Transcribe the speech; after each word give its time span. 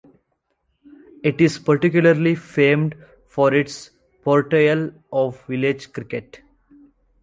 It 1.23 1.39
is 1.41 1.59
particularly 1.59 2.33
famed 2.33 2.95
for 3.27 3.53
its 3.53 3.91
portrayal 4.23 4.91
of 5.13 5.39
village 5.45 5.93
cricket. 5.93 6.41